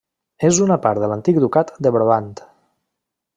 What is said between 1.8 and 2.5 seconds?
de Brabant.